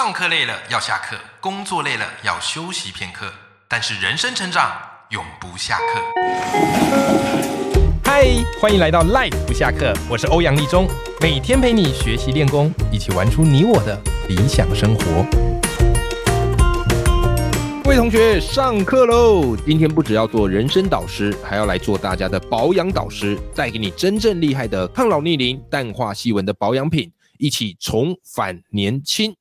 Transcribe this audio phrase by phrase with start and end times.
[0.00, 3.32] 上课累了要下课，工作累了要休息片刻，
[3.66, 4.70] 但是人生成长
[5.10, 6.00] 永不下课。
[8.04, 8.28] 嗨，
[8.60, 10.86] 欢迎来到 Life 不下课，我是欧阳立中，
[11.20, 15.26] 每天陪你学习练功，一起玩出你我的理想生活。
[17.82, 19.56] 各位同学，上课喽！
[19.66, 29.34] 今天不只要做人生导师，还要来做大家的保养导师，带给你真正厉害的抗老逆龄、淡化细纹的保养品，一起重返年轻。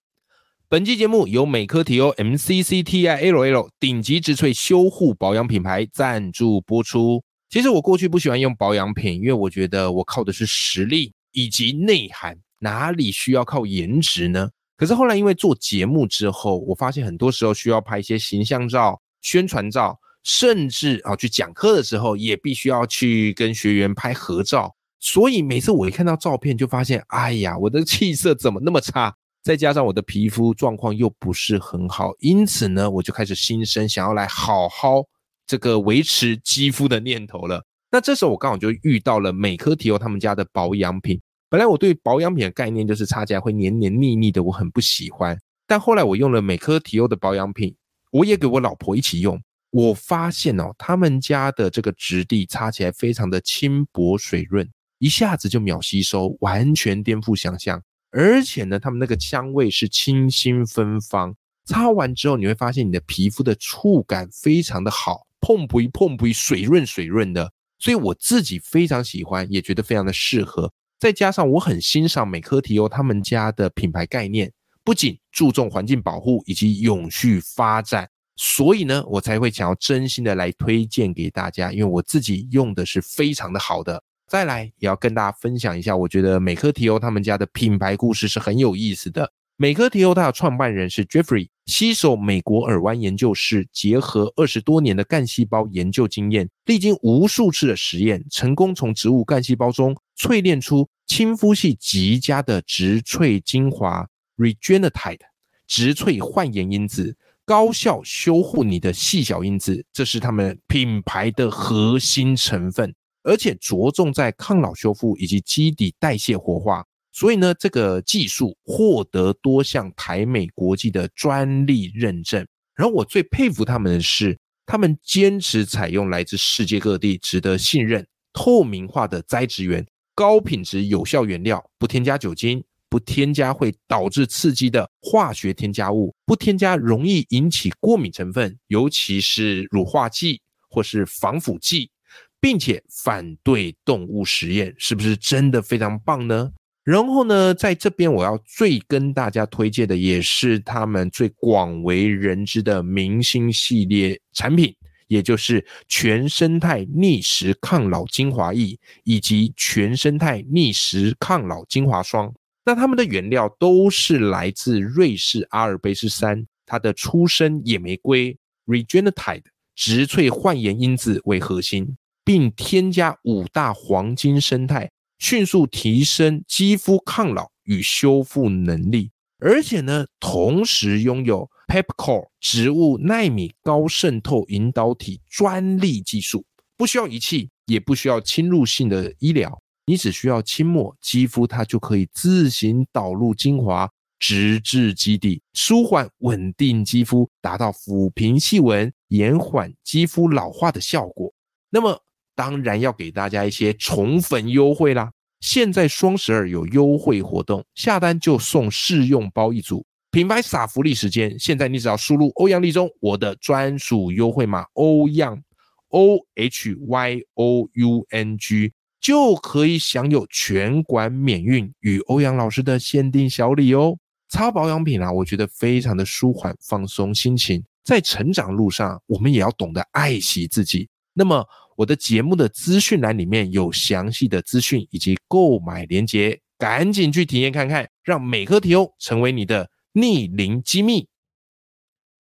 [0.69, 7.23] 本期节目由美科提欧 MCCTILL 顶级植萃修护保养品牌赞助播出。
[7.49, 14.49] 其实我过去不喜欢用保养品，因为我觉得我靠的是实力以及内涵，哪里需要靠颜值呢？
[14.75, 24.75] 可是后来因为做节目之后，我发现很多时候需要拍一些形象照、宣传照，甚至啊去讲课的时候也必须要去跟学员拍合照。
[24.99, 29.15] 所以每次我一看到照片，就发现，哎呀，我的气色怎么那么差？
[29.43, 35.03] 再加上我的皮肤状况又不是很好，因此呢，我就开始心生想要来好好
[35.45, 37.63] 这个维持肌肤的念头了。
[37.89, 41.19] 那这时候我刚好就遇到了美科提欧他们家的保养品。
[41.49, 45.37] 本来我对保养品的概念就是擦起来会黏黏腻腻的，我很不喜欢。
[45.65, 47.73] 但后来我用了美科提欧的保养品，
[48.11, 54.69] 我也给我老婆一起用，我发现哦，他们家的这个质地擦起来非常的轻薄水润，
[54.99, 57.81] 一下子就秒吸收，完全颠覆想象。
[58.19, 70.73] 而且呢，他们那个香味是清新芬芳，擦完之后你会发现你的皮肤的触感非常的好，碰不一碰不一，水润水润的，所以我自己非常喜欢，也觉得非常的适合。
[70.97, 74.51] 再加上我很欣赏美科提欧他们家的品牌概念，
[74.83, 84.01] 不仅注重环境保护以及永续发展，所以呢，我才会想要真心的来推荐给大家，因为我自己用的是非常的好的。
[84.27, 89.31] 再来也要跟大家分享一下，我觉得美科提欧他们家的品牌故事是很有意思的。
[89.55, 104.07] 美科提欧它的创办人是 Jeffrey，携手美国耳湾研究室，结合二十多年的干细胞研究经验，历经无数次的实验，成功从植物干细胞中淬炼出亲肤系极佳的植萃精华
[104.37, 105.21] Regenetide，
[105.65, 112.93] 植萃焕颜因子，高效修护你的细小因子，这是他们品牌的核心成分。
[113.27, 122.47] 而且着重在抗老修复以及基底代谢活化，所以呢，这个技术获得多项台美国际的专利认证。
[122.73, 140.39] 然后我最佩服他们的是，他们坚持采用来自世界各地、值得信任、透明化的栽植源、高品质有效原料，不添加酒精，不添加会导致刺激的化学添加物，不添加容易引起过敏成分，尤其是乳化剂
[140.69, 141.91] 或是防腐剂。
[142.39, 146.51] 并且反对动物实验，是不是真的非常棒呢？
[146.83, 154.73] 然后呢，在这边我要最跟大家推荐的，也是他们最广为人知的明星系列产品，
[155.07, 162.33] 也就是全生态逆时抗老精华液以及全生态逆时抗老精华霜。
[162.63, 169.43] 那它们的原料都是来自瑞士阿尔卑斯山，它的出生野玫瑰 Regenetide
[169.75, 171.97] 植萃焕颜因子为核心。
[172.27, 186.43] 并添加五大黄金生态，迅速提升肌肤抗老与修复能力，而且呢，同时拥有 Pepcore 植物纳米高渗透引导体专利技术，
[186.75, 193.89] 不需要仪器，也不需要侵入性的医疗，你只需要轻抹肌肤，它就可以自行导入精华，
[194.19, 201.33] 直至基底，舒缓稳定肌肤，达到抚平细纹、延缓肌肤老化的效果。
[201.69, 202.01] 那么。
[202.37, 205.11] 当然要给大家一些宠粉优惠啦！
[205.39, 215.41] 现在双十二有优惠活动，下单就送试用包一组，品牌撒福利时间，现在你只要输入欧阳立中我的专属优惠码欧阳
[215.87, 218.71] O H Y O U N G，
[219.01, 223.97] 就可以享有全馆免运与欧阳老师的限定小礼哦。
[224.29, 230.87] 擦保养品啊，我觉得非常的舒缓放松心情，在成长路上，我们也要懂得爱惜自己。
[231.13, 231.43] 那么。
[231.77, 241.07] 我的节目的资讯栏里面有详细的资讯以及购买链接，赶紧去体验看看，让美科提欧成为你的逆龄机密。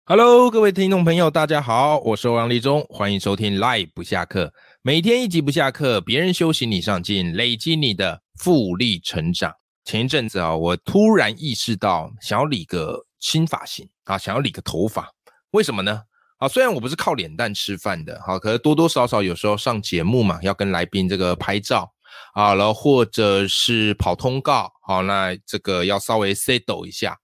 [0.06, 4.54] Hello，各位听众朋友，大家好，我是欧阳立中，欢迎收听 Live 不下课，
[4.84, 9.52] 每天一集不下课，别人休息你上进，累积你的复利成长。
[9.84, 15.10] 前一阵子啊，我突然意识到想要理个新发型啊，想要理个头发，
[15.50, 16.04] 为什么呢？
[16.40, 21.92] 啊，虽然我不是靠脸蛋吃饭的，好，可是多多少少有时候上节目嘛，要跟来宾这个拍照，
[22.34, 27.18] 啊，然后或者是跑通告，好，那这个要稍微 set 抖一下。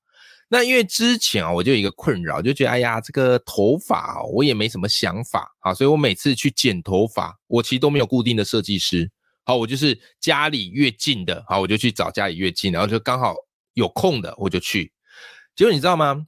[0.50, 9.10] 那因为之前啊，我就有一个困扰，就觉得哎呀，这个头发我也没什么想法啊，所以我每次去剪头发，我其实都没有固定的设计师。
[9.46, 13.34] 好，我就是家里越近的，好，我就去找家里越近，然后就刚好
[13.76, 14.92] 有空的我就去。
[15.56, 16.26] 结果你知道吗？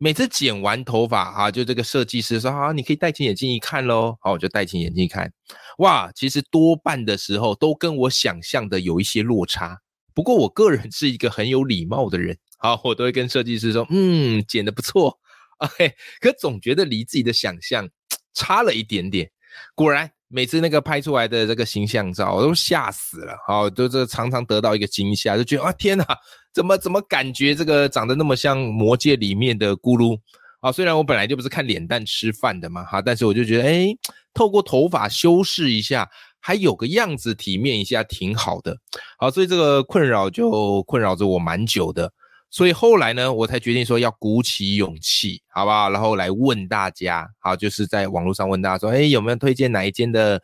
[0.00, 4.16] 每次剪完头发啊，就这个设计师说好，你可以戴起眼镜一看喽。
[4.20, 5.32] 好，我就戴起眼镜一看，
[5.78, 9.80] 哇，其实多半的时候都跟我想象的有一些落差。
[10.14, 15.18] 不过我个人是一个很有礼貌的人，好，我都会跟设计师说，嗯，剪的不错
[15.58, 17.88] ，OK， 可总觉得离自己的想象
[18.34, 19.28] 差了一点点。
[19.74, 26.06] 果然，每次那个拍出来的这个形象照，我都吓死了，好，都这常常得到一个惊吓，就觉得啊，天哪，
[26.52, 30.18] 怎么怎么感觉这个长得那么像魔界里面的咕噜
[30.60, 30.70] 啊？
[30.70, 33.88] 虽然我本来就不是看脸蛋吃饭的嘛，哈，但是我就觉得，哎，
[34.32, 36.08] 透过头发修饰一下。
[36.40, 38.74] 还有个样子，体面一下，挺好的。
[39.18, 42.10] 好，所以这个困扰就困扰着我蛮久的。
[42.50, 45.90] 所以后来呢，我才决定说要鼓起勇气，好不好？
[45.90, 50.42] 然后来问大家，好，就是在网络上问大家说，哎，有没有推荐哪一间的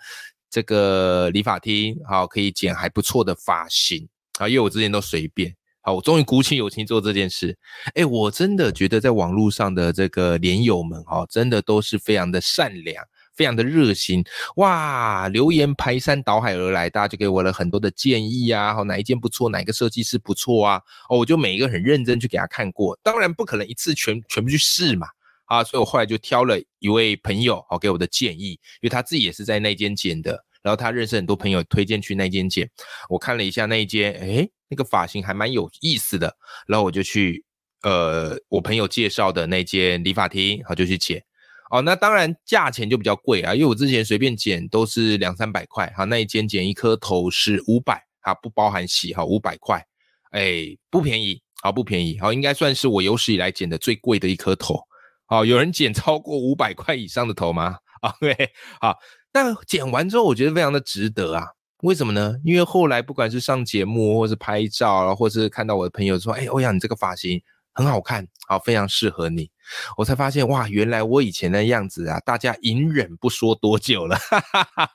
[0.51, 4.07] 这个理发厅，好，可以剪还不错的发型
[4.39, 4.47] 啊？
[4.47, 7.57] 因为我之前都随便，好，我终于鼓起勇气做这件事。
[7.95, 13.03] 哎，我真的觉得在网络上的这个连友们，哈，真的都是非常的善良。
[13.37, 14.25] 非常的热心。
[14.57, 25.09] 哇，留言排山倒海而来，大家就给我了很多的建议啊，好哪一件不错，哪一个设计师不错啊，哦，我就每一个很认真去给他看过，当然不可能一次全全部去试嘛，
[25.47, 32.71] 啊，所以我后来就挑了一位朋友，好给我的建议，因为他自己也是在那间剪的，然后他认识很多朋友推荐去那间剪，
[33.09, 36.37] 我看了一下那一间，哎，那个发型还蛮有意思的，
[36.67, 37.45] 然后我就去
[37.83, 41.23] 呃我朋友介绍的那间理发厅，好就去剪。
[41.71, 49.85] 哦，那当然价钱就比较贵啊，因为我之前随便剪都是两三百块，哈，那一间剪一颗头是五百，哈，不包含洗，哈，五百块，
[50.31, 54.79] 哎，不便宜，好不便宜，好，应该算是我有史以来剪的最贵的一颗头，
[55.27, 58.37] 好，有人剪超过五百块以上的头吗啊， 对
[58.81, 58.97] 好，
[59.33, 61.47] 但剪完之后我觉得非常的值得啊，
[61.83, 62.37] 为什么呢？
[62.45, 67.41] 因为后来不管是上节目，或是拍照，或是看到我的朋友说，哎，欧阳你这个发型
[67.73, 69.51] 很好看，好，非常适合你。
[69.97, 74.17] 我才发现哇，原来我以前的样子啊，大家隐忍不说多久了，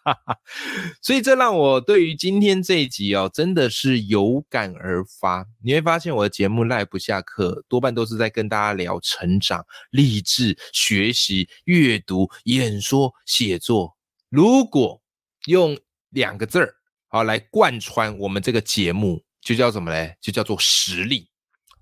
[1.02, 5.46] 所以这让我对于今天这一集哦，真的是有感而发。
[5.64, 13.98] 你会发现我的节目赖不下课，多半都是在跟大家聊成长、励志、学习、阅读、演说、写作。
[14.30, 15.02] 如果
[15.46, 15.78] 用
[16.10, 16.76] 两个字儿
[17.08, 20.16] 啊来贯穿我们这个节目，就叫什么嘞？
[20.22, 21.28] 就叫做实力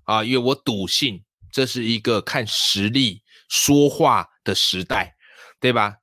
[0.04, 1.22] 啊，因为我笃信。
[1.50, 5.16] 这是一个看实力说话的时代，
[5.60, 5.96] 对吧？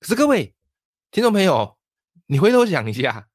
[0.00, 0.54] 可是各位
[1.10, 1.76] 听众朋友，
[2.26, 3.28] 你回头想一下，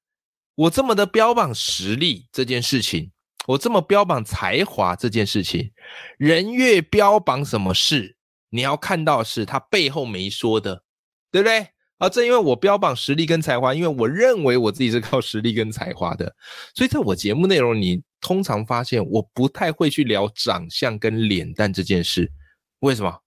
[0.56, 3.12] 我这么的标榜实力这件事情，
[3.48, 5.72] 我这么标榜才华这件事情，
[6.18, 8.18] 人越标榜什么事，
[8.50, 10.84] 你要看到是他背后没说的，
[11.32, 11.68] 对不对？
[11.98, 16.36] 啊，正因为我标榜实力跟才华，因为我认为我自己是靠实力跟才华的，
[16.74, 18.02] 所以在我节目内容你。
[18.22, 22.32] 通常发现我不太会去聊长相跟脸蛋这件事，
[22.80, 23.20] 为什么？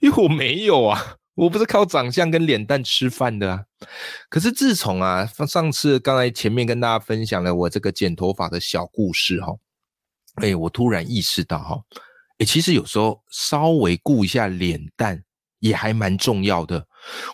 [0.00, 3.64] 因为我没有啊， 我不是靠长相跟脸蛋吃饭的啊。
[4.28, 9.54] 可是自从啊，上次刚才前面跟大家分享了我这个剪头发的小故事哈，
[10.36, 11.80] 哎，我突然意识到哈，
[12.38, 15.22] 哎，其实有时候稍微顾一下脸蛋
[15.60, 16.86] 也还蛮重要的。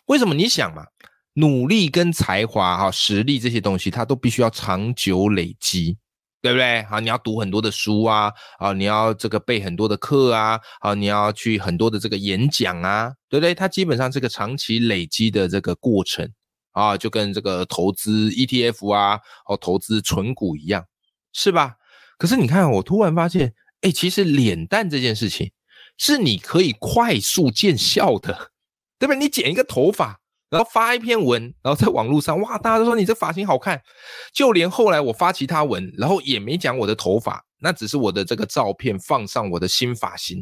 [0.06, 0.34] 为什么？
[0.34, 0.84] 你想嘛，
[1.34, 5.98] 努力跟才华哈、实力这些东西，它都必须要长久累积。
[6.46, 6.80] 对不对？
[6.84, 13.52] 好，你要读很多的书啊，啊，你要这个备很多的课啊，啊，你要去很多的这个演讲啊，对不对？
[13.52, 16.30] 它基本上是个长期累积的这个过程
[16.70, 20.84] 啊，就跟这个投资 ETF 啊，哦，投资纯股一样，
[21.32, 21.74] 是吧？
[22.16, 25.50] 可是你看，我突然发现，哎，其实脸蛋这件事情
[25.98, 28.52] 是你可以快速见效的，
[29.00, 29.18] 对不对？
[29.18, 30.20] 你剪一个头发。
[30.48, 33.80] 然后发一篇文，然后在网络上，哇，大家都说你这发型好看。
[34.32, 40.38] 就连后来我发其他文，然后也没讲我的头发，那只是我的这个照片放上我的新发型。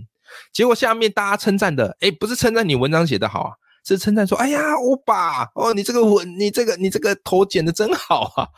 [0.53, 3.53] 结果下面大家称赞的，哎，不是称赞你文章写得好啊，
[3.87, 8.49] 是称赞说，哎呀，欧巴，哦，你这个文，你这个你这个头剪得真好啊。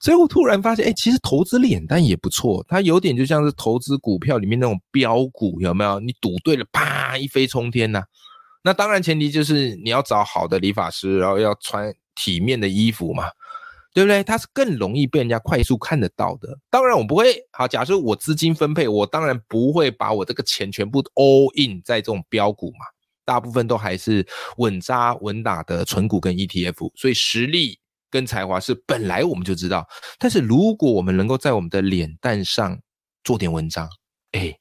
[0.00, 6.00] 所以我突然发现，哎，其实投资脸蛋也不错，它有点就像是投资股票里面那种标股，有没有？
[6.00, 8.02] 你赌对了，啪，一飞冲天呐。
[8.66, 13.30] 那当然，前提就是你要找好的理发师，然后要穿体面的衣服嘛，
[13.94, 14.24] 对不对？
[14.24, 16.58] 它是更容易被人家快速看得到的。
[16.68, 17.68] 当然，我不会好。
[17.68, 22.86] 假设我资金分配，我当然不会把我这个钱全部 all in 在这种标股嘛，
[23.24, 26.90] 大部分都还是稳扎稳打的纯股跟 ETF。
[26.96, 27.78] 所以实力
[28.10, 29.86] 跟才华是本来我们就知道，
[30.18, 32.76] 但是如果我们能够在我们的脸蛋上
[33.22, 33.88] 做点文章，
[34.32, 34.58] 哎。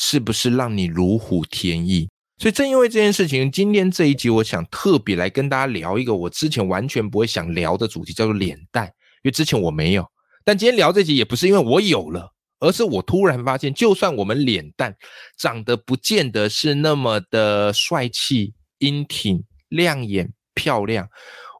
[0.00, 2.08] 是不是让你如虎添翼？
[2.38, 8.86] 所以正因为这件事情，今天这一集我想特别来跟大家聊一个我之前完全不会想聊的主题，叫做脸蛋。
[8.86, 10.06] 因为之前我没有，
[10.44, 14.94] 但今天聊这集也不是因为我有了，而是我突然发现，就算我们脸蛋
[15.36, 21.08] 长得不见得是那么的帅气、英挺、亮眼、漂亮，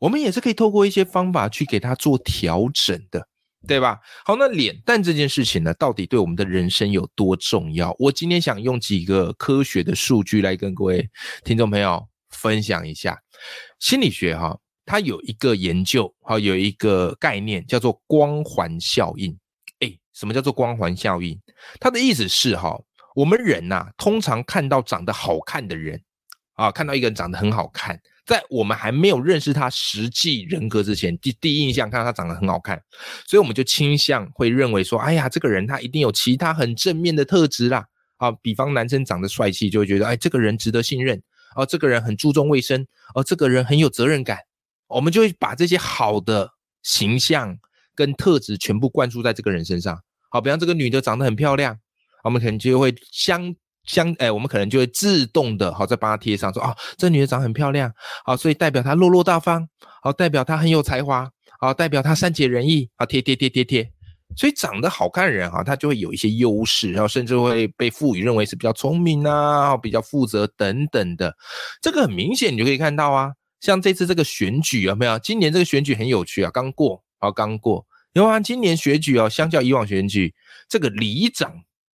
[0.00, 3.26] 我们也是可以透过一些方法去给它做调整的。
[3.66, 3.98] 对吧？
[4.24, 7.94] 好，那脸蛋这件事情呢，到底对我们的人生有多重要？
[7.98, 11.10] 我今天想用几个科学的数据来跟各位
[11.42, 13.20] 听众朋友分享一下。
[13.80, 19.36] 心理学哈，它有一个研究，哈，有一个概念叫做光环效应。
[19.80, 21.38] 哎，什么叫做光环效应？
[21.80, 22.80] 它的意思是哈，
[23.14, 26.00] 我们人呐，通常看到长得好看的人
[26.54, 28.00] 啊，看到一个人长得很好看。
[28.28, 32.78] 在我们还没有认识他实际人格之前，第第一印象看到他长得很好看，
[33.26, 37.86] 所以我们就倾向会认为说，哎呀，这个人他一定有其他很正面的特质啦。
[38.18, 41.22] 啊，比方男生长得帅气，就会觉得，哎，这个人值得信任。
[41.56, 42.86] 哦，这个人很注重卫生。
[43.14, 44.38] 哦，这个人很有责任感。
[44.88, 46.50] 我们就会把这些好的
[46.82, 47.58] 形象
[47.94, 49.98] 跟特质全部灌输在这个人身上。
[50.28, 51.78] 好，比方这个女的长得很漂亮，
[52.24, 53.56] 我们可能就会相。
[53.88, 57.92] 相哎，我们可能就会自动的好再帮她贴上说啊，这女的长很漂亮，
[58.24, 59.66] 好，所以代表她落落大方，
[60.02, 61.28] 好，代表她很有才华，
[61.58, 63.90] 好，代表她善解人意，啊，贴贴贴贴贴，
[64.36, 71.34] 所以长得好看的人哈，他就会有一些优势，然后甚至会被赋予认为是比较聪明啊，比较负责等等的，
[71.80, 75.18] 这个很明显你就可以看到啊，像这次这个选举有没有？
[75.18, 80.34] 今年这个选举很有趣啊，刚过啊，刚过，因为今年选举哦，相较以往选举，
[80.68, 81.52] 这个里长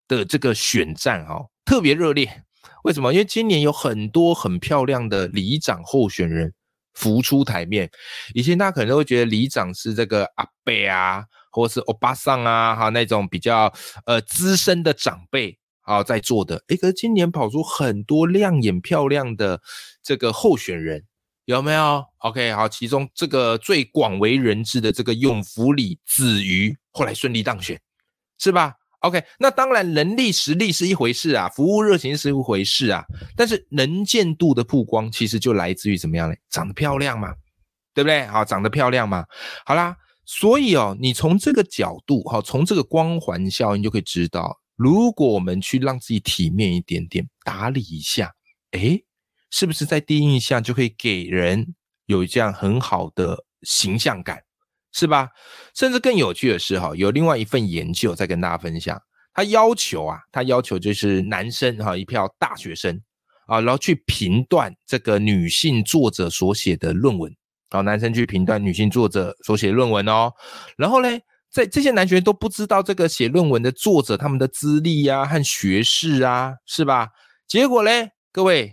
[0.08, 1.40] 的这个选战哈。
[1.64, 2.44] 特别热烈，
[2.84, 3.12] 为什么？
[3.12, 6.52] 因为今年有很多很漂亮的里长候选人
[6.92, 7.90] 浮出台面。
[8.34, 13.72] 以前大家可能都会觉得里长是这个阿伯啊，或是欧巴桑啊，哈那种比较
[14.06, 16.62] 呃资深的长辈啊在做的。
[16.68, 19.60] 诶，可是今年跑出很多亮眼漂亮的
[20.02, 21.02] 这个候选人，
[21.46, 27.80] 有没有？OK，好，其中这个最广为人知的这个永福里子瑜，后来顺利当选，
[28.38, 33.04] 是吧？OK，那当然，能力实力是一回事啊，服务热情是一回事啊，
[33.36, 36.34] 但是能见度的曝光其实就来自于怎么样呢？
[36.48, 37.28] 长得漂亮嘛，
[37.92, 38.26] 对不对？
[38.26, 39.26] 好，长得漂亮嘛，
[39.66, 39.94] 好啦，
[40.24, 48.32] 所以哦，你从这个角度，哈，从这个光环效应就可以知道，如果我们去让自己体面一点点，打理一下，
[48.70, 49.04] 诶，
[49.50, 51.74] 是不是在第一印象就可以给人
[52.06, 54.42] 有这样很好的形象感？
[54.94, 55.28] 是吧？
[55.74, 58.98] 甚至更有趣的是，哈，有另外一份研究在跟大家分享。
[59.34, 62.98] 他要求啊，他要求就是男生哈，一票大学生
[63.48, 67.34] 啊，然后去评断这个女性作者所写的论文。
[67.70, 70.32] 啊，男生去评断女性作者所写论文哦。
[70.76, 71.08] 然后呢，
[71.50, 77.08] 在这些男学生都不知道这个写论文的作者他们的资历呀和学士啊，是吧？
[77.48, 77.90] 结果呢，
[78.30, 78.72] 各位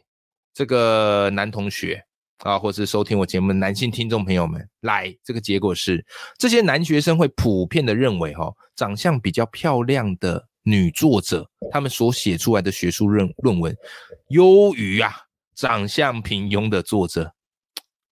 [0.53, 2.03] 这个男同学。
[2.43, 6.03] 啊，或是收听我节目的男性听众朋友们，来，这个结果是，
[6.37, 13.75] 这些男学生会普遍的认为，哈，长相比较漂亮的女作者，他们所写出来的学术论论文，
[14.29, 15.13] 优于啊，
[15.55, 17.31] 长相平庸的作者。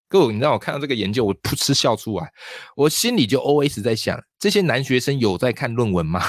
[0.07, 2.31] 各位，你让我看到这个研究，我噗嗤笑出来，
[2.75, 6.21] 我心里就 O S 在想，这些男学生有在看论文吗？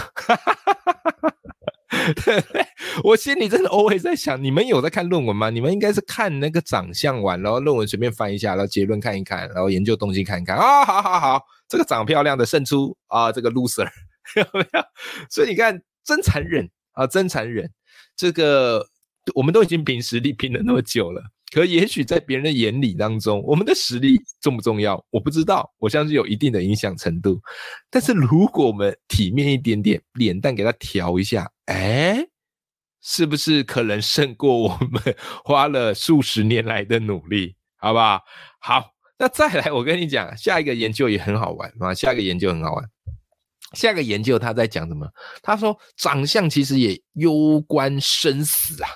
[2.25, 2.43] 对，
[3.03, 5.51] 我心里真的偶尔在想，你们有在看论文吗？
[5.51, 13.89] 你们应该是看那个长相完，然后论文随便翻一下，然后结论看一看，然后研究东西看一看啊，好好好，这个长漂亮的胜出啊，这个 loser
[14.37, 14.81] 有没有？
[15.31, 17.71] 所以你看，真残忍啊，真残忍。
[18.17, 18.87] 这个
[19.35, 21.23] 我们都已经凭实力拼了那么久了。
[21.53, 25.05] 可也许在别人的眼里当中，我们的实力重不重要？
[25.11, 27.41] 我不知道，我相信有一定的影响程度。
[27.91, 32.25] 但是如果我们体面一点点，脸蛋给他调一下，哎，
[33.03, 35.03] 是不是可能胜过我们
[35.45, 37.57] 花了数十年来的努力？
[37.77, 38.21] 好不好？
[38.61, 41.95] 好，那再来，我跟你讲，下一个研究也很好玩啊！
[41.95, 42.85] 下一个研究很好玩，
[43.73, 45.09] 下一个研究他在讲什么？
[45.43, 48.91] 他说，长相其实也攸关生死啊。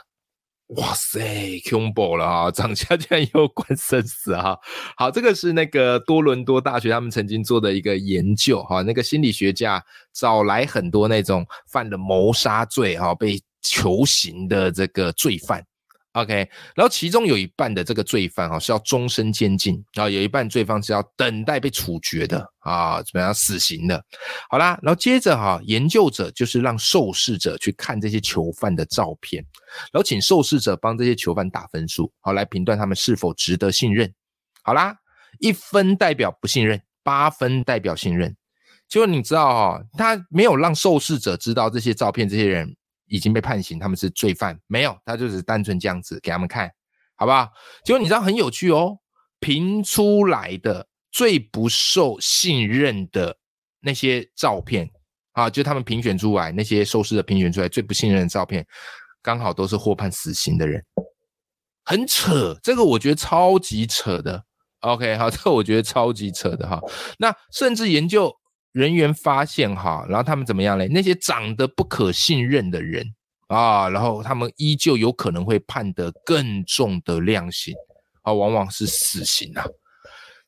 [0.69, 2.51] 哇塞，恐怖了啊！
[2.51, 4.59] 长相竟然攸关生死哈！
[4.97, 9.83] 好，这个是那个多伦多大学他们曾经做的一个研究哈，那个心理学家
[10.13, 15.65] 找来很多那种犯了谋杀罪哈被囚刑的这个罪犯。
[16.13, 24.01] OK，然后其中有一半的这个罪犯哈是要终身监禁，然后有一半罪犯是要等待被处决的啊，怎么样死刑的？
[24.49, 29.45] 好啦，然后接着哈，研究者就是让受试者去看这些囚犯的照片，
[29.93, 34.09] 然后请受试者帮这些囚犯打分数，好来评断他们是否值得信任。
[34.63, 34.95] 好啦，
[35.41, 38.37] 一分代表不信任，八分代表信任。
[38.87, 46.71] 结果你知道哈，他没有让受试者知道这些照片，这些人已经被判刑，他们是罪犯，没有，他就是单纯这样子给他们看，
[47.17, 47.49] 好不好？
[47.85, 48.99] 结果你知道很有趣哦，
[49.41, 53.37] 评出来的最不受信任的
[53.81, 54.89] 那些照片
[55.33, 58.67] 啊，就他们评选出来那些受试的评选出来最不信任的照片，
[59.23, 60.85] 刚好都是获判死刑的人，
[61.85, 64.45] 很扯，这个我觉得超级扯的。
[64.81, 66.81] OK，好，这个我觉得超级扯的哈。
[67.19, 68.35] 那甚至研究。
[68.75, 70.89] 人员发现哈，然后他们怎么样嘞？
[70.89, 73.07] 那些长得不可信任的人
[73.47, 77.73] 啊，然后他们依旧有可能会判得更重的量刑
[78.23, 79.65] 啊，往往是死刑啊！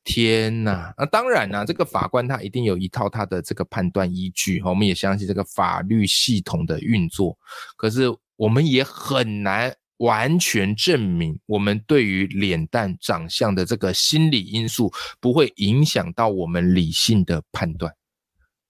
[0.03, 7.39] 天呐，那当然啦，这个法官他一定有一套他的这个判断依据哈我们也相信这个法律系统的运作，
[7.77, 17.95] 可是我们也很难完全证明我们对于脸蛋长相的这个心理因素不会影响到我们理性的判断。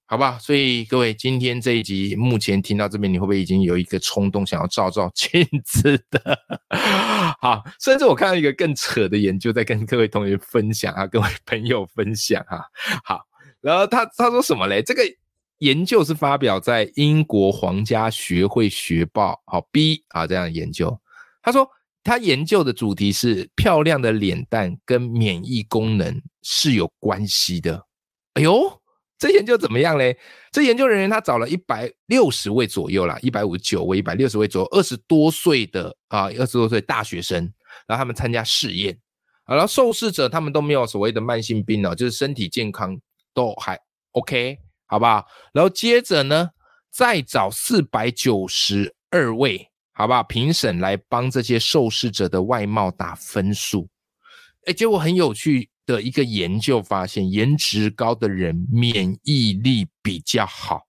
[0.08, 6.38] 好吧，所以各位，今天这一集目前听到这边，你会不会已经有一个冲动想要照照镜子的？
[7.42, 12.64] 好，甚至我看到一个更扯的研究，在跟各位同学分享啊，各位朋友分享哈。
[13.04, 13.20] 好，
[13.60, 14.80] 然后他他说什么嘞？
[14.80, 15.02] 这个
[15.58, 20.96] 研究是发表在英国皇家学会学报，好 B 啊这样研究。
[21.42, 21.68] 他说
[22.04, 27.86] 他研究的主题是漂亮的脸蛋跟免疫功能是有关系的。
[28.34, 28.80] 哎呦！
[29.18, 30.16] 这研究怎么样嘞？
[30.52, 37.50] 这研究人员他找了一百六十位左右啦，一百五十九位、一百六十位左右，二十多岁的啊，二十多岁大学生，
[37.86, 38.98] 然后他们参加试验，
[39.46, 42.94] 然后受试者他们都没有所谓的慢性病哦，就是身体健康
[43.32, 43.78] 都还
[44.12, 45.24] OK，好不好？
[45.54, 46.50] 然后接着呢，
[46.90, 50.22] 再找四百九十二位，好不好？
[50.22, 53.88] 评审来帮这些受试者的外貌打分数，
[54.66, 55.70] 哎，结果很有趣。
[55.86, 60.82] 的一个研究发现，颜值高的人免疫力比较好，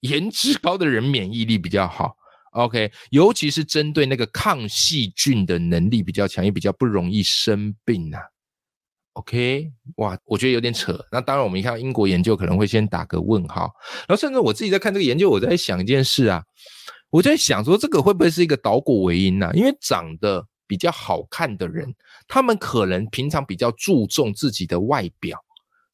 [0.00, 2.16] 颜值高的人免疫力比较好。
[2.50, 8.20] OK，尤其是针对那个抗细菌的能力比较强，也比较不容易生病啊。
[9.14, 11.04] OK，哇，我觉得有点扯。
[11.10, 13.72] 那当然，我们一看英国研究，可能会先打个问号。
[14.08, 16.42] 然后，甚至我自己在看这个研究，我在想一件事啊，
[17.10, 19.50] 我在想说，这个会不会是一个导果为因呢？
[19.54, 21.94] 因为长得比较好看的人。
[22.26, 25.38] 他们可能平常比较注重自己的外表，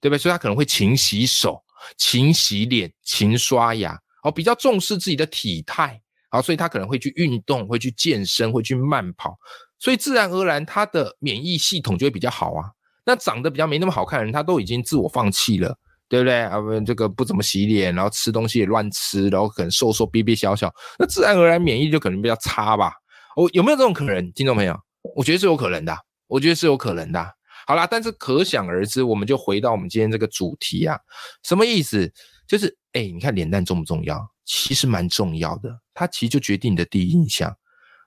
[0.00, 0.18] 对不对？
[0.18, 1.62] 所以他可能会勤洗手、
[1.96, 9.36] 勤洗脸、勤刷牙，哦，比较重视自己的体态，好，所以他可能会去运动、会去健身、会去慢跑，
[9.78, 12.70] 所以自然而然他的免疫系统就会比较好啊。
[13.04, 15.76] 那长得比较没那么好看的人，他都已经自我放弃了，
[16.08, 16.42] 对不对？
[16.42, 22.92] 啊，不，这个不怎么洗脸，然后吃东西也乱吃，然后可能瘦瘦、瘪瘪小小，那自然而然免疫就可能比较差吧？
[23.36, 24.78] 哦，有没有这种可能，听众朋友？
[25.16, 25.96] 我觉得是有可能的。
[26.30, 27.34] 我觉得是有可能的。
[27.66, 30.98] 好啦，但是可想而知，我们就回到我们今天这个主题啊，
[31.42, 32.10] 什么意思？
[32.48, 34.18] 就是，哎，你看脸蛋重不重要？
[34.44, 37.54] 其实蛮重要的，它其实就决定你的第一印象。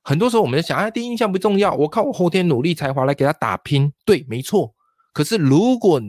[0.03, 4.73] 很多时候我们在想，啊，第一印象不重要，我靠我后天努力才华来给他打拼，对，没错。
[5.13, 6.01] 可是如果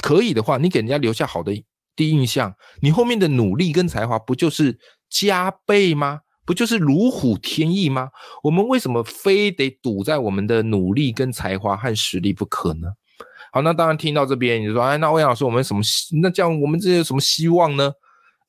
[0.00, 1.52] 可以的话，你给人家留下好的
[1.96, 4.78] 第一印象，你后面的努力跟才华不就是
[5.10, 6.20] 加倍吗？
[6.44, 8.10] 不就是如虎添翼吗？
[8.42, 12.88] 我们为什么非得赌在我们的努力跟才华和实力不可呢？
[13.52, 15.82] 好，那当然听到这边，你说，哎，那欧阳老师，我们什么？
[16.22, 17.92] 那这样我们这有什么希望呢？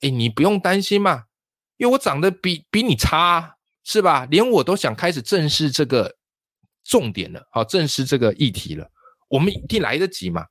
[0.02, 1.24] 哎，你不用担心嘛，
[1.78, 4.26] 因为我长得比比你差，是吧？
[4.32, 6.16] 连我都想开始正视这个
[6.84, 8.90] 重点了，好，正视这个议题了，
[9.30, 10.46] 我们一定来得及嘛。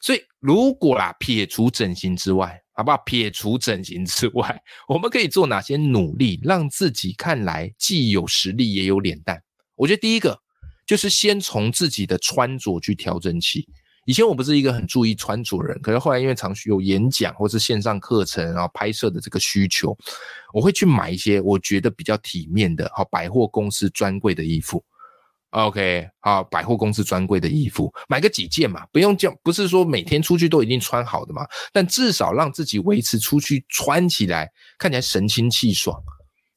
[0.00, 2.96] 所以，如果啦，撇除整形之外，好不好？
[2.98, 9.42] 撇除整形之外，我们可以做哪些努力，让自己看来既有实力也有脸蛋？
[9.74, 10.40] 我觉得第一个
[10.86, 13.66] 就是先从自己的穿着去调整起。
[14.04, 19.98] 以前我不是一个很注意穿着的人，可是后来因为常有演讲或是线上课程，然后拍摄的这个需求，
[20.54, 24.84] 我会去买一些我觉得比较体面的，好百货公司专柜的衣服。
[25.50, 35.98] OK，好，百货公司专柜的衣服，买个几件嘛，不用叫，不是说每天出去都一定穿好的嘛，但至少让自己维持出去穿起来看起来神清气爽，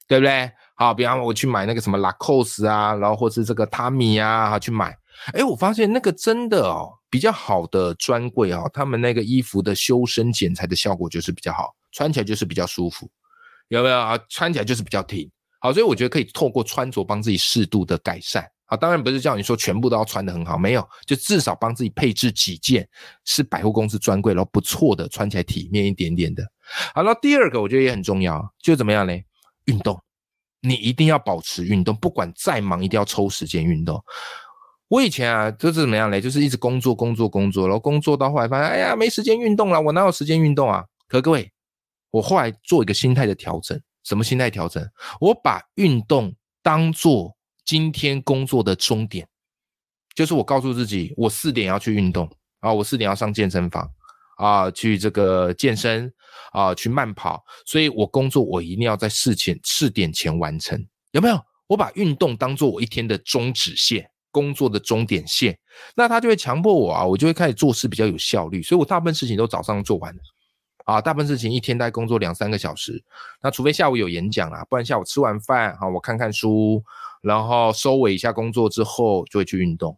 [0.10, 0.52] 对不对？
[0.76, 4.94] 好，比方我去买那个什么 Lacoste 啊，然后或是这个 Tommy 啊，去买，
[5.34, 13.10] 哎，我发现那个真的哦，比较好的专柜哦，他们那个衣服的修身剪裁的效果就是比较好，穿起来就是比较舒服，
[13.70, 14.20] 有没有啊？
[14.28, 18.46] 穿起来就是比较挺，好，所以我觉得可以透过穿着帮自己适度的改善。
[18.72, 22.88] 啊，当然不是叫你说全部都要穿的很好，没有，就至少帮自己配置几件
[23.26, 26.42] 是百货公司专柜，然后不错的，穿起来体面一点点的。
[26.96, 29.26] 好了，第二个我觉得也很重要，就怎么样嘞？
[29.66, 30.02] 运动，
[30.62, 34.02] 你一定要保持运动，不管再忙，一定要抽时间运动。
[34.88, 36.22] 我以前啊，就是怎么样嘞？
[36.22, 40.86] 就是一直工作，工作，工作，然后工作到后来发现，哎呀，没时间运动了，我哪有时间运动啊？
[41.10, 41.52] 可各位，
[42.10, 44.82] 我后来做一个心态的调整，什么心态调整？
[45.20, 47.36] 我把运动当做
[47.72, 49.26] 今天工作的终点，
[50.14, 52.30] 就是我告诉自己，我四点要去运动
[52.60, 53.90] 啊，我四点要上健身房
[54.36, 56.12] 啊，去这个健身
[56.52, 61.42] 啊，去慢跑，所以我工作我一定要在四前四点前完成，有没有？
[61.66, 65.58] 我把运动当做我一天的终止线，工作的终点线，
[65.96, 70.20] 那他就会强迫我啊，我就会开始做事比较有效率，所以我大部分事情都早上做完了。
[70.84, 73.02] 啊，大部分事情一天大概工作两三个小时，
[73.42, 76.84] 那除非下午有演讲啦，不然下午吃完饭啊，我看看书，
[77.22, 79.98] 然后收尾一下工作之后就会去运动。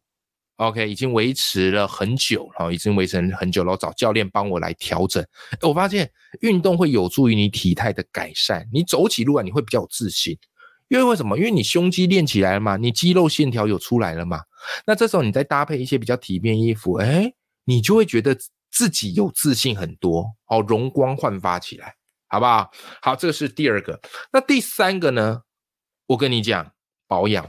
[0.57, 5.25] OK，已经维持了很久，然后已经维持很久了，找教练帮我来调整。
[5.61, 6.09] 我发现
[6.41, 10.37] 运动会有助于你体态的改善，你走起路来你会比较有自信，
[10.89, 11.37] 因为为什么？
[11.37, 14.41] 因为你胸肌练起来了嘛，你肌肉线条有出来了嘛。
[14.85, 17.33] 那这时候你再搭配一些比较体面衣服，哎，
[17.65, 18.37] 你就会觉得。
[18.75, 21.93] 自己有自信很多，好容光焕发起来，
[22.27, 22.71] 好不好？
[23.03, 24.01] 好，这个是第二个。
[24.31, 25.41] 那第三个呢？
[26.07, 26.71] 我跟你讲，
[27.07, 27.47] 保养，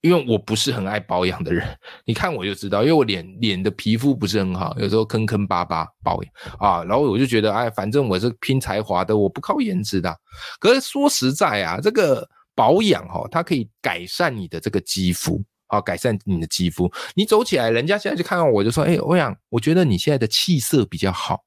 [0.00, 1.66] 因为我不是很爱保养的人，
[2.04, 10.14] 你看我就知道，因为我脸脸的皮肤不是很好，有时候坑坑巴巴，保养啊，然后我就觉得，哎，反正我是拼才华的，我不靠颜值的。
[10.58, 15.42] 可是说实在啊，这个保养哈，它可以改善你的这个肌肤。
[15.68, 16.92] 好，改善你的肌肤。
[17.14, 21.44] 你走起来，人家现在就看到我就说：“哎，欧阳，我觉得你现在的气色比较好，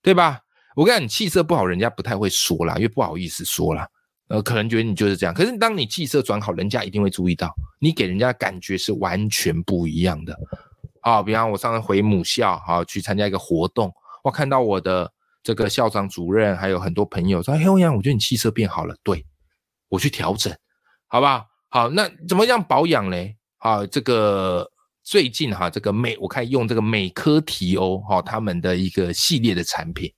[0.00, 0.38] 对吧？”
[0.76, 3.88] 我跟你讲，你气色不好，人家不太会说啦，因为不好意思说啦。
[4.28, 5.34] 呃，可能觉得你就是这样。
[5.34, 10.38] 可是当你气色转好，人家一定会注意到，你给人家的感觉是完全不一样的。
[11.00, 15.10] 啊，比方我上次回母校，好去参加一个活动，我看到我的
[15.42, 19.24] 这个校长主任还有很多朋友说：“哎，欧阳，我觉得你气色变好了。”对，
[19.88, 20.54] 我去调整，
[21.06, 21.46] 好不好？
[21.70, 23.36] 好，那怎么样保养嘞？
[23.58, 24.68] 啊，这个
[25.02, 30.12] 最近哈，这个美我看用这个美科提欧哈，他们的一个系列的产品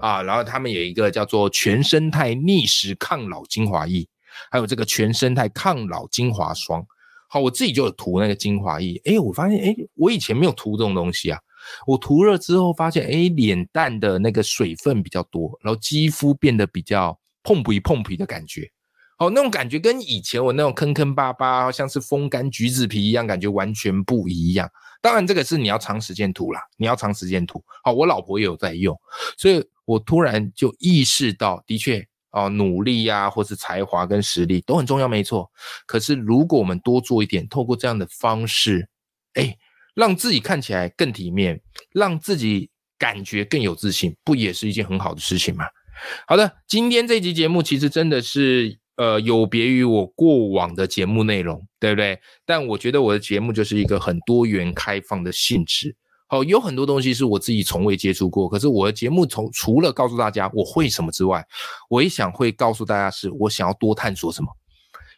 [0.00, 4.06] 啊，然后他们有一个叫做全生态逆时抗老精华液，
[4.50, 6.84] 还有这个全生态抗老精华霜。
[7.28, 11.38] 好，我自己就有涂那个精华液，哎，我发现哎，我以前没有涂这种东西啊，
[11.86, 18.70] 我涂了之后发现哎，脸蛋的那个水分比较多，然后肌肤变得比较碰皮碰皮的感觉。
[19.18, 24.70] 哦，那种感觉跟以前我那种坑坑巴巴，像是风干橘子皮一样，感觉完全不一样。
[25.00, 27.64] 当然，这个是你要长时间涂啦，你要长时间涂。
[27.82, 28.94] 好，我老婆也有在用，
[29.38, 35.50] 所以我突然就意识到，的确，啊，努力呀，或是才华跟实力都很重要，没错。
[35.86, 38.90] 可是，如果我们多做一点，透过这样的方式，
[39.32, 39.56] 哎，
[39.94, 42.68] 让自己看起来更体面，让自己
[42.98, 45.64] 感觉更有自信，不也是一件很好的事情吗？
[46.26, 48.78] 好的，今天这集节目其实真的是。
[48.96, 52.18] 呃，有别于我过往的节目内容，对不对？
[52.46, 55.94] 但我觉得我的节目就是一个很多元、开放的性质。
[56.28, 58.48] 好，有很多东西是我自己从未接触过。
[58.48, 61.44] 可是我的节目从除了告诉大家我会什么之外，
[61.88, 64.48] 我也想会告诉大家是我想要多探索什么。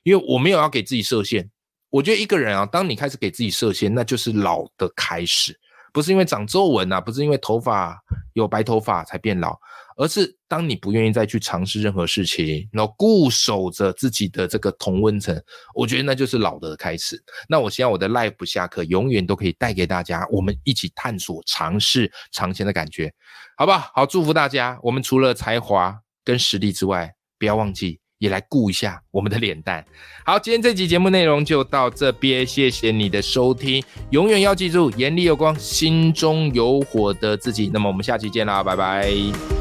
[0.05, 1.51] 因为我没有要给自己设限。
[1.91, 5.59] 我觉得一个人啊，当你开始给自己设限，那就是老的开始。
[5.93, 7.99] 不是因为长皱纹啊，不是因为头发
[8.35, 9.59] 有白头发才变老。
[10.01, 15.37] 而是当你不愿意再去尝试任何事情，然后固守着自己的这个同温层，
[15.75, 17.21] 我觉得那就是老的开始。
[17.49, 23.13] 那我希望我的 life 不下课，永远都可以带给大家，我们一起探索、尝试、尝鲜的感觉，
[23.57, 23.91] 好不好？
[23.93, 24.79] 好，祝福大家。
[24.85, 29.85] 我们除了才华跟实力之外，不要忘记也来顾一下我们的脸蛋。
[30.25, 33.83] 好，今天这集节目内容就到这边，谢谢你的收听。
[34.11, 37.71] 永远要记住，眼里有光，心中有火的自己。
[37.73, 39.58] 那么我们下期见啦，拜拜。